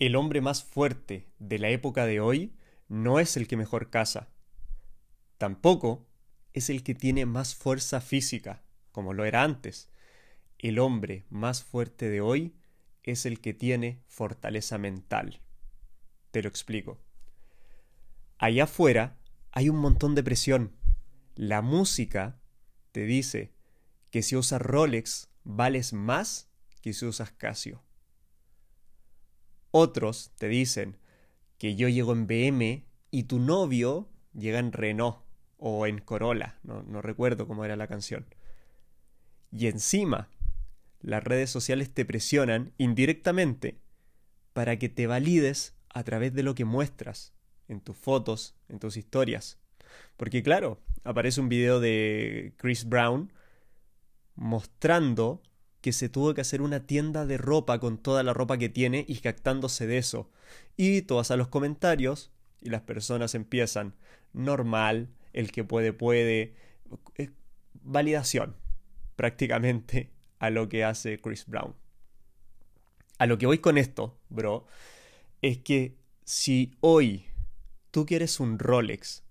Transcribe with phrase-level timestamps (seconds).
[0.00, 2.56] El hombre más fuerte de la época de hoy
[2.88, 4.30] no es el que mejor caza.
[5.36, 6.08] Tampoco
[6.54, 9.90] es el que tiene más fuerza física, como lo era antes.
[10.58, 12.56] El hombre más fuerte de hoy
[13.02, 15.42] es el que tiene fortaleza mental.
[16.30, 16.98] Te lo explico.
[18.38, 19.18] Allá afuera
[19.52, 20.72] hay un montón de presión.
[21.34, 22.40] La música
[22.92, 23.52] te dice
[24.10, 26.48] que si usas Rolex vales más
[26.80, 27.82] que si usas Casio.
[29.70, 30.96] Otros te dicen
[31.58, 35.18] que yo llego en BM y tu novio llega en Renault
[35.58, 38.26] o en Corolla, no, no recuerdo cómo era la canción.
[39.52, 40.28] Y encima,
[41.00, 43.78] las redes sociales te presionan indirectamente
[44.52, 47.34] para que te valides a través de lo que muestras
[47.68, 49.58] en tus fotos, en tus historias.
[50.16, 53.32] Porque claro, aparece un video de Chris Brown
[54.34, 55.42] mostrando
[55.80, 59.04] que se tuvo que hacer una tienda de ropa con toda la ropa que tiene
[59.08, 60.30] y jactándose de eso.
[60.76, 62.30] Y tú vas a los comentarios
[62.60, 63.94] y las personas empiezan
[64.32, 66.54] normal, el que puede puede,
[67.16, 67.30] eh,
[67.82, 68.56] validación
[69.16, 71.74] prácticamente a lo que hace Chris Brown.
[73.18, 74.66] A lo que voy con esto, bro,
[75.42, 77.26] es que si hoy
[77.90, 79.22] tú quieres un Rolex,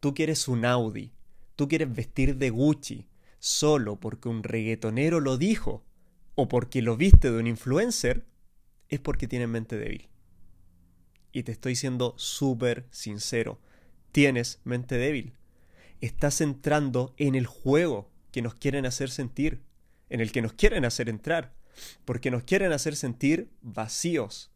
[0.00, 1.12] tú quieres un Audi,
[1.56, 3.06] tú quieres vestir de Gucci,
[3.38, 5.84] solo porque un reggaetonero lo dijo,
[6.40, 8.24] o porque lo viste de un influencer,
[8.88, 10.08] es porque tienes mente débil.
[11.32, 13.60] Y te estoy siendo súper sincero,
[14.10, 15.34] tienes mente débil.
[16.00, 19.60] Estás entrando en el juego que nos quieren hacer sentir,
[20.08, 21.52] en el que nos quieren hacer entrar,
[22.06, 24.50] porque nos quieren hacer sentir vacíos,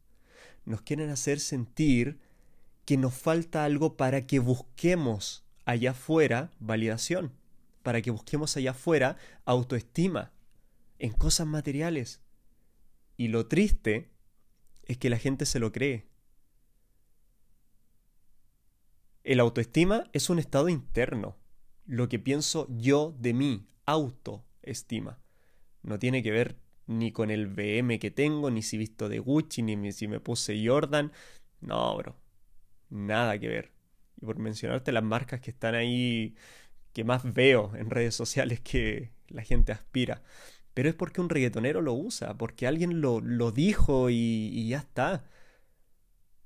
[0.64, 2.18] nos quieren hacer sentir
[2.86, 7.32] que nos falta algo para que busquemos allá afuera validación,
[7.82, 10.32] para que busquemos allá afuera autoestima,
[11.04, 12.22] en cosas materiales.
[13.18, 14.08] Y lo triste
[14.84, 16.06] es que la gente se lo cree.
[19.22, 21.36] El autoestima es un estado interno,
[21.84, 25.20] lo que pienso yo de mí, autoestima.
[25.82, 26.56] No tiene que ver
[26.86, 30.66] ni con el BM que tengo, ni si visto de Gucci, ni si me puse
[30.66, 31.12] Jordan.
[31.60, 32.16] No, bro.
[32.88, 33.72] Nada que ver.
[34.22, 36.34] Y por mencionarte las marcas que están ahí,
[36.94, 40.22] que más veo en redes sociales que la gente aspira
[40.74, 45.24] pero es porque un reggaetonero lo usa, porque alguien lo, lo dijo y, ya está.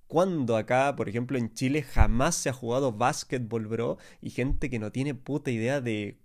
[0.06, 4.78] Cuando acá, por ejemplo, en Chile jamás se ha jugado básquetbol, bro, y gente que
[4.78, 6.18] no tiene puta idea de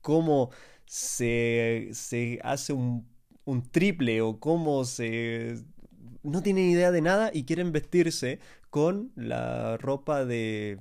[0.00, 0.50] cómo
[0.86, 3.08] se, se hace un,
[3.44, 5.56] un triple o cómo se...
[6.22, 8.40] No tienen idea de nada y quieren vestirse
[8.70, 10.80] con la ropa de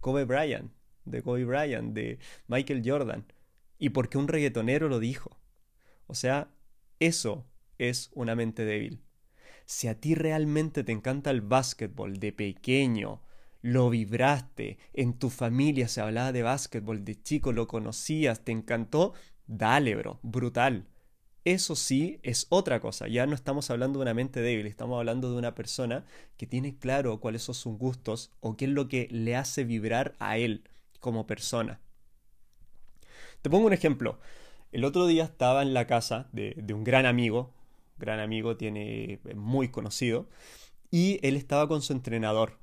[0.00, 0.72] Kobe Bryant,
[1.04, 3.24] de Kobe Bryant, de Michael Jordan.
[3.78, 5.38] Y porque un reggaetonero lo dijo.
[6.06, 6.48] O sea,
[7.00, 7.46] eso
[7.78, 9.02] es una mente débil.
[9.66, 13.22] Si a ti realmente te encanta el básquetbol de pequeño,
[13.62, 19.14] lo vibraste, en tu familia se hablaba de básquetbol, de chico lo conocías, te encantó,
[19.46, 20.86] dale, bro, brutal.
[21.44, 25.30] Eso sí es otra cosa, ya no estamos hablando de una mente débil, estamos hablando
[25.30, 26.04] de una persona
[26.36, 30.14] que tiene claro cuáles son sus gustos o qué es lo que le hace vibrar
[30.18, 30.64] a él
[31.00, 31.80] como persona.
[33.42, 34.20] Te pongo un ejemplo.
[34.74, 37.52] El otro día estaba en la casa de, un gran amigo,
[37.96, 40.26] gran amigo, tiene muy conocido,
[40.90, 42.58] y él estaba con su entrenador,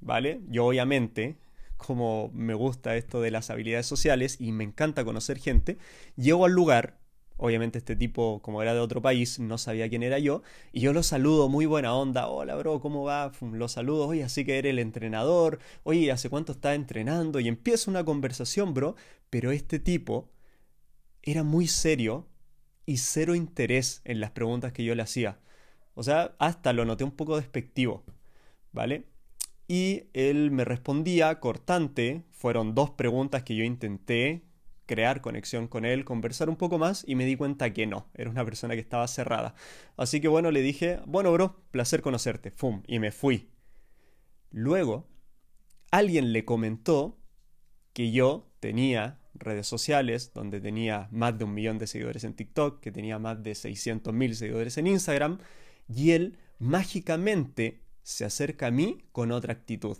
[0.00, 0.40] ¿vale?
[0.48, 1.36] Yo obviamente,
[1.76, 5.78] como me gusta esto de las habilidades sociales y me encanta conocer gente,
[6.16, 6.98] llego al lugar,
[7.36, 10.42] obviamente este tipo, como era de otro país, no sabía quién era yo,
[10.72, 13.30] y yo lo saludo, muy buena onda, hola bro, ¿cómo va?
[13.40, 17.38] Lo saludo, oye, así que eres el entrenador, oye, ¿hace cuánto estás entrenando?
[17.38, 18.96] Y empieza una conversación, bro,
[19.30, 20.28] pero este tipo
[21.22, 22.28] era muy serio
[22.86, 25.38] y cero interés en las preguntas que yo le hacía.
[25.94, 28.04] O sea, hasta lo noté un poco despectivo,
[28.72, 29.06] ¿vale?
[29.68, 34.42] Y él me respondía cortante, fueron dos preguntas que yo intenté
[34.86, 38.28] crear conexión con él, conversar un poco más y me di cuenta que no, era
[38.28, 39.54] una persona que estaba cerrada.
[39.96, 42.82] Así que bueno, le dije, bueno bro, placer conocerte, ¡fum!
[42.86, 43.48] Y me fui.
[44.50, 45.08] Luego,
[45.90, 47.18] alguien le comentó
[47.92, 52.80] que yo tenía redes sociales, donde tenía más de un millón de seguidores en TikTok,
[52.80, 55.38] que tenía más de 600 mil seguidores en Instagram,
[55.88, 59.98] y él mágicamente se acerca a mí con otra actitud,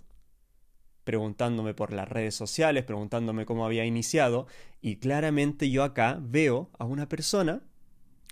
[1.04, 4.46] preguntándome por las redes sociales, preguntándome cómo había iniciado,
[4.80, 7.62] y claramente yo acá veo a una persona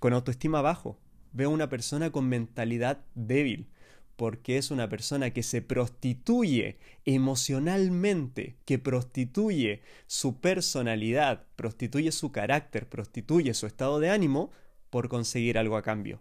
[0.00, 0.98] con autoestima bajo,
[1.32, 3.68] veo a una persona con mentalidad débil,
[4.20, 12.86] porque es una persona que se prostituye emocionalmente, que prostituye su personalidad, prostituye su carácter,
[12.86, 14.50] prostituye su estado de ánimo
[14.90, 16.20] por conseguir algo a cambio.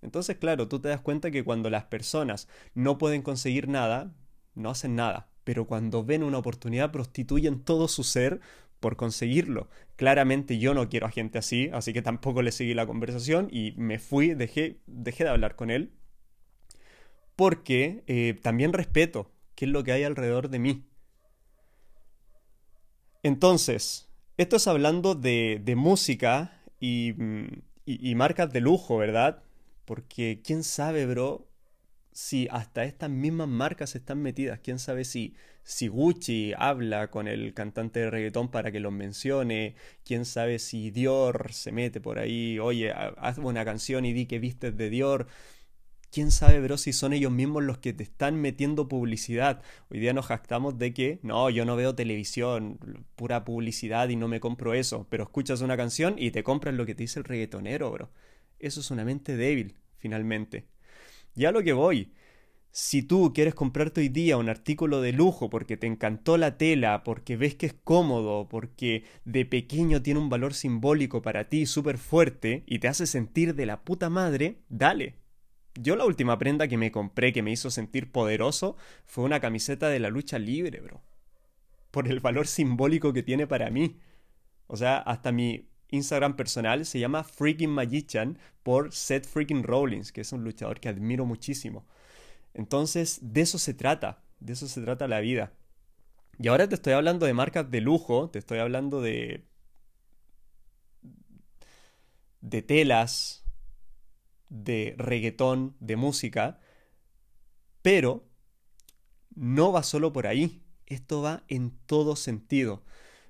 [0.00, 4.14] Entonces, claro, tú te das cuenta que cuando las personas no pueden conseguir nada,
[4.54, 5.28] no hacen nada.
[5.44, 8.40] Pero cuando ven una oportunidad, prostituyen todo su ser
[8.80, 9.68] por conseguirlo.
[9.96, 13.74] Claramente yo no quiero a gente así, así que tampoco le seguí la conversación y
[13.76, 15.92] me fui, dejé, dejé de hablar con él.
[17.38, 20.88] Porque eh, también respeto qué es lo que hay alrededor de mí.
[23.22, 27.46] Entonces, esto es hablando de, de música y, mm,
[27.86, 29.44] y, marcas de lujo, ¿verdad?
[29.84, 31.46] Porque quién sabe, bro,
[32.10, 34.58] si hasta estas mismas marcas están metidas.
[34.58, 39.76] Quién sabe si, si Gucci habla con el cantante de reggaetón para que los mencione.
[40.04, 42.58] Quién sabe si Dior se mete por ahí.
[42.58, 45.28] Oye, haz una canción y di que vistes de Dior.
[46.10, 49.62] ¿Quién sabe, bro, si son ellos mismos los que te están metiendo publicidad?
[49.90, 52.78] Hoy día nos jactamos de que, no, yo no veo televisión,
[53.14, 56.86] pura publicidad y no me compro eso, pero escuchas una canción y te compras lo
[56.86, 58.10] que te dice el reggaetonero, bro.
[58.58, 60.66] Eso es una mente débil, finalmente.
[61.34, 62.12] Ya lo que voy.
[62.70, 67.04] Si tú quieres comprarte hoy día un artículo de lujo porque te encantó la tela,
[67.04, 71.98] porque ves que es cómodo, porque de pequeño tiene un valor simbólico para ti súper
[71.98, 75.27] fuerte y te hace sentir de la puta madre, dale.
[75.80, 79.88] Yo la última prenda que me compré que me hizo sentir poderoso fue una camiseta
[79.88, 81.02] de la lucha libre, bro.
[81.90, 83.98] Por el valor simbólico que tiene para mí.
[84.66, 90.22] O sea, hasta mi Instagram personal se llama Freaking Magician por Seth Freaking Rollins, que
[90.22, 91.86] es un luchador que admiro muchísimo.
[92.54, 95.52] Entonces, de eso se trata, de eso se trata la vida.
[96.38, 99.44] Y ahora te estoy hablando de marcas de lujo, te estoy hablando de
[102.40, 103.44] de telas,
[104.48, 106.60] de reggaetón, de música,
[107.82, 108.24] pero
[109.34, 112.82] no va solo por ahí, esto va en todo sentido.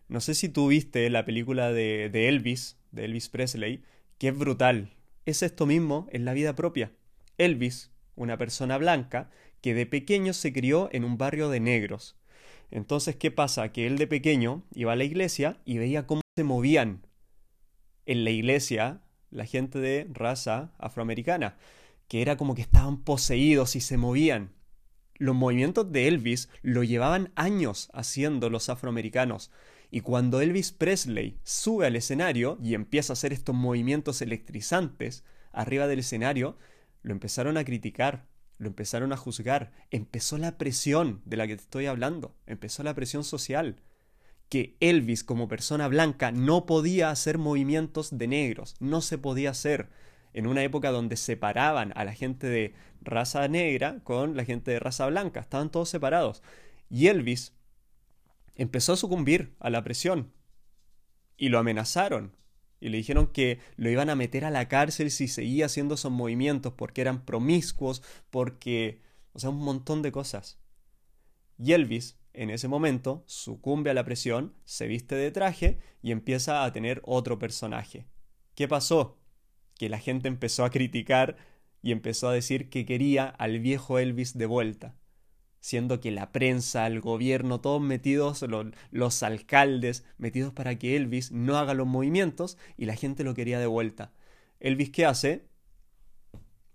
[0.09, 3.83] No sé si tú viste la película de, de Elvis, de Elvis Presley,
[4.19, 4.91] que es brutal.
[5.27, 6.93] Es esto mismo en la vida propia.
[7.37, 9.31] Elvis, una persona blanca,
[9.61, 12.17] que de pequeño se crió en un barrio de negros.
[12.71, 13.73] Entonces, ¿qué pasa?
[13.73, 17.07] Que él de pequeño iba a la iglesia y veía cómo se movían
[18.07, 21.57] en la iglesia la gente de raza afroamericana,
[22.09, 24.53] que era como que estaban poseídos y se movían.
[25.17, 29.51] Los movimientos de Elvis lo llevaban años haciendo los afroamericanos.
[29.91, 35.87] Y cuando Elvis Presley sube al escenario y empieza a hacer estos movimientos electrizantes arriba
[35.87, 36.57] del escenario,
[37.03, 38.27] lo empezaron a criticar,
[38.59, 42.95] lo empezaron a juzgar, empezó la presión de la que te estoy hablando, empezó la
[42.95, 43.81] presión social,
[44.49, 49.91] que Elvis como persona blanca no podía hacer movimientos de negros, no se podía hacer
[50.33, 54.81] en una época donde separaban a la gente de raza negra con la gente de
[54.81, 56.43] raza blanca, estaban todos separados.
[56.91, 57.55] Y Elvis
[58.55, 60.33] empezó a sucumbir a la presión
[61.37, 62.37] y lo amenazaron
[62.81, 66.13] y le dijeron que lo iban a meter a la cárcel si seguía haciendo esos
[66.13, 69.03] movimientos porque eran promiscuos, porque,
[69.33, 70.59] o sea, un montón de cosas.
[71.59, 76.65] Y Elvis, en ese momento, sucumbe a la presión, se viste de traje y empieza
[76.65, 78.07] a tener otro personaje.
[78.55, 79.19] ¿Qué pasó?
[79.77, 81.37] Que la gente empezó a criticar
[81.83, 84.97] y empezó a decir que quería al viejo Elvis de vuelta
[85.61, 88.45] siendo que la prensa, el gobierno, todos metidos,
[88.91, 93.59] los alcaldes metidos para que Elvis no haga los movimientos y la gente lo quería
[93.59, 94.13] de vuelta.
[94.61, 95.49] Elvis, ¿qué hace?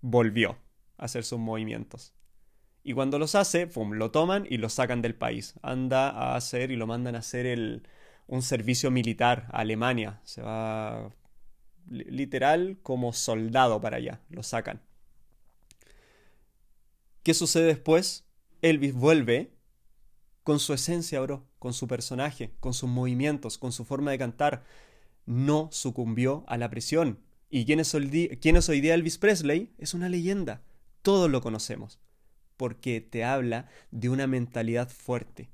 [0.00, 0.58] Volvió
[0.96, 2.14] a hacer sus movimientos.
[2.84, 5.54] Y cuando los hace, ¡pum!, lo toman y lo sacan del país.
[5.62, 7.88] Anda a hacer y lo mandan a hacer el,
[8.26, 10.20] un servicio militar a Alemania.
[10.24, 11.10] Se va
[11.88, 14.20] literal como soldado para allá.
[14.28, 14.82] Lo sacan.
[17.22, 18.26] ¿Qué sucede después?
[18.60, 19.54] Elvis vuelve
[20.42, 24.64] con su esencia, bro, con su personaje, con sus movimientos, con su forma de cantar.
[25.24, 27.18] No sucumbió a la presión.
[27.48, 29.72] ¿Y quién es, hoy quién es hoy día Elvis Presley?
[29.78, 30.62] Es una leyenda.
[31.00, 31.98] Todos lo conocemos.
[32.56, 35.50] Porque te habla de una mentalidad fuerte.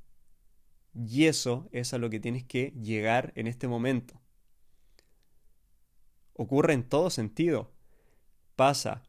[0.95, 4.21] Y eso es a lo que tienes que llegar en este momento.
[6.35, 7.73] Ocurre en todo sentido.
[8.57, 9.03] Pasa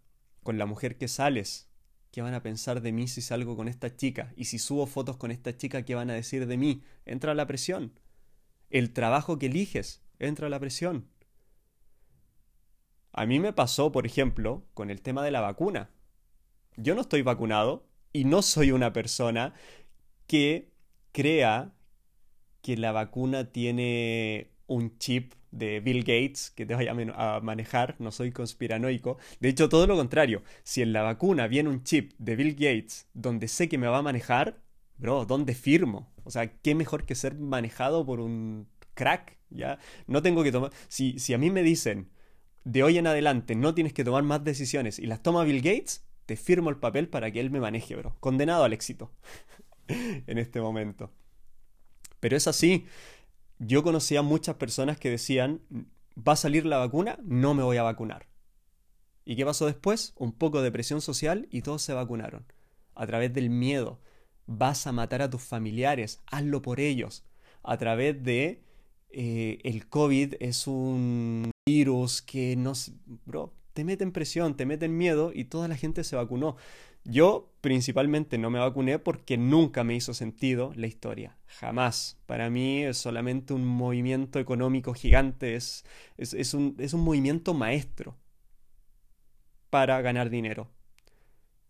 [0.44, 1.72] con la mujer que sales,
[2.12, 4.34] ¿Qué van a pensar de mí si salgo con esta chica?
[4.36, 6.84] Y si subo fotos con esta chica, ¿qué van a decir de mí?
[7.06, 7.94] Entra la presión.
[8.70, 11.08] El trabajo que eliges, entra la presión.
[13.14, 15.90] A mí me pasó, por ejemplo, con el tema de la vacuna.
[16.78, 19.54] Yo no estoy vacunado y no soy una persona
[20.28, 20.72] que
[21.12, 21.74] crea
[22.62, 28.12] que la vacuna tiene un chip de Bill Gates que te vaya a manejar, no
[28.12, 29.18] soy conspiranoico.
[29.40, 30.44] De hecho, todo lo contrario.
[30.64, 33.98] Si en la vacuna viene un chip de Bill Gates donde sé que me va
[33.98, 34.62] a manejar,
[34.98, 36.12] bro, ¿dónde firmo?
[36.24, 39.78] O sea, qué mejor que ser manejado por un crack, ¿ya?
[40.08, 40.72] No tengo que tomar...
[40.88, 42.10] Si, si a mí me dicen,
[42.64, 46.06] de hoy en adelante no tienes que tomar más decisiones y las toma Bill Gates,
[46.36, 48.16] firmo el papel para que él me maneje, bro.
[48.20, 49.12] Condenado al éxito
[49.88, 51.12] en este momento.
[52.20, 52.86] Pero es así.
[53.60, 55.62] Yo conocía muchas personas que decían,
[56.18, 58.28] va a salir la vacuna, no me voy a vacunar.
[59.26, 60.14] ¿Y qué pasó después?
[60.18, 62.46] Un poco de presión social y todos se vacunaron.
[62.96, 64.00] A través del miedo.
[64.48, 67.24] Vas a matar a tus familiares, hazlo por ellos.
[67.64, 68.64] A través de
[69.10, 72.74] eh, el COVID es un virus que no...
[73.26, 76.58] Bro, te mete en presión, te mete en miedo y toda la gente se vacunó.
[77.04, 81.38] Yo principalmente no me vacuné porque nunca me hizo sentido la historia.
[81.48, 82.20] Jamás.
[82.26, 85.84] Para mí es solamente un movimiento económico gigante, es,
[86.18, 88.18] es, un, es un movimiento maestro
[89.70, 90.70] para ganar dinero.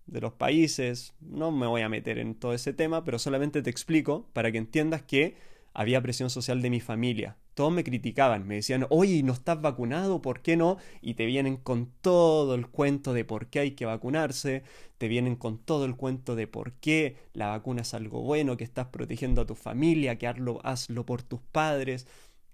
[0.06, 3.70] De los países, no me voy a meter en todo ese tema, pero solamente te
[3.70, 5.38] explico para que entiendas que
[5.74, 7.38] había presión social de mi familia.
[7.54, 10.22] Todos me criticaban, me decían, oye, ¿no estás vacunado?
[10.22, 10.78] ¿Por qué no?
[11.02, 14.64] Y te vienen con todo el cuento de por qué hay que vacunarse,
[14.98, 18.64] te vienen con todo el cuento de por qué la vacuna es algo bueno, que
[18.64, 22.08] estás protegiendo a tu familia, que hazlo, hazlo por tus padres,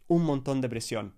[0.08, 1.17] un montón de presión.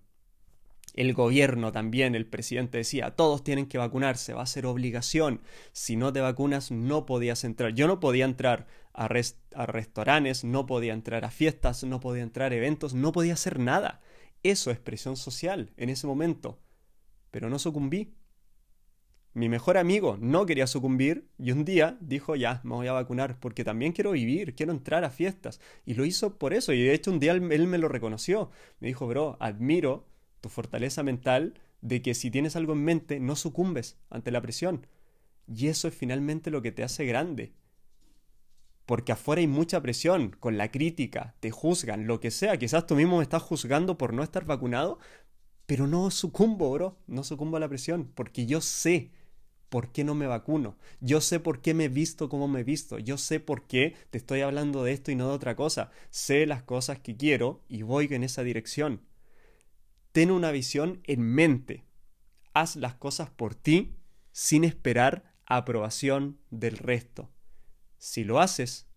[0.96, 5.41] El gobierno también, el presidente decía, todos tienen que vacunarse, va a ser obligación.
[5.72, 7.74] Si no te vacunas no podías entrar.
[7.74, 12.51] Yo no podía entrar a, a restaurantes, no podía entrar a fiestas, no podía entrar
[12.51, 14.01] a eventos, no podía hacer nada.
[14.43, 16.60] Eso es presión social en ese momento.
[17.31, 18.15] Pero no sucumbí.
[19.34, 23.39] Mi mejor amigo no quería sucumbir y un día dijo, ya, me voy a vacunar
[23.39, 25.62] porque también quiero vivir, quiero entrar a fiestas.
[25.86, 26.74] Y lo hizo por eso.
[26.74, 28.50] Y de hecho un día él me lo reconoció.
[28.79, 30.08] Me dijo, bro, admiro
[30.41, 34.88] tu fortaleza mental de que si tienes algo en mente no sucumbes ante la presión.
[35.48, 37.53] Y eso es finalmente lo que te hace grande.
[38.86, 42.58] Porque afuera hay mucha presión, con la crítica, te juzgan, lo que sea.
[42.58, 45.00] Quizás tú mismo me estás juzgando por no estar vacunado,
[45.65, 46.98] pero no sucumbo, bro.
[47.05, 49.12] No sucumbo a la presión, porque yo sé
[49.69, 50.75] por qué no me vacuno.
[51.00, 52.98] Yo sé por qué me he visto como me he visto.
[52.98, 55.91] Yo sé por qué te estoy hablando de esto y no de otra cosa.
[56.10, 59.01] Sé las cosas que quiero y voy en esa dirección.
[60.11, 61.85] Ten una visión en mente.
[62.53, 63.95] Haz las cosas por ti
[64.31, 67.29] sin esperar aprobación del resto.
[67.97, 68.87] Si lo haces,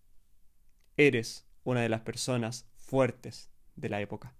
[0.97, 4.35] eres una de las personas fuertes de la época.